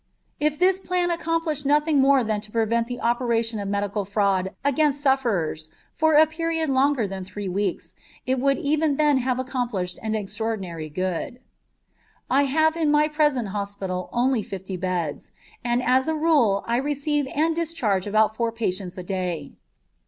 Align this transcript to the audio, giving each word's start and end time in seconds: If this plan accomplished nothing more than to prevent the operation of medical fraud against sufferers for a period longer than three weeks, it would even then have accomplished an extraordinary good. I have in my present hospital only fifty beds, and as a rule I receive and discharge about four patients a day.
If 0.39 0.57
this 0.57 0.79
plan 0.79 1.11
accomplished 1.11 1.63
nothing 1.63 1.99
more 2.01 2.23
than 2.23 2.41
to 2.41 2.51
prevent 2.51 2.87
the 2.87 2.99
operation 2.99 3.59
of 3.59 3.67
medical 3.67 4.03
fraud 4.03 4.49
against 4.65 4.99
sufferers 4.99 5.69
for 5.93 6.15
a 6.15 6.25
period 6.25 6.71
longer 6.71 7.07
than 7.07 7.23
three 7.23 7.47
weeks, 7.47 7.93
it 8.25 8.39
would 8.39 8.57
even 8.57 8.95
then 8.95 9.17
have 9.19 9.39
accomplished 9.39 9.99
an 10.01 10.15
extraordinary 10.15 10.89
good. 10.89 11.39
I 12.31 12.45
have 12.45 12.75
in 12.75 12.89
my 12.89 13.09
present 13.09 13.49
hospital 13.49 14.09
only 14.11 14.41
fifty 14.41 14.75
beds, 14.75 15.33
and 15.63 15.83
as 15.83 16.07
a 16.07 16.15
rule 16.15 16.63
I 16.65 16.77
receive 16.77 17.27
and 17.35 17.55
discharge 17.55 18.07
about 18.07 18.35
four 18.35 18.51
patients 18.51 18.97
a 18.97 19.03
day. 19.03 19.51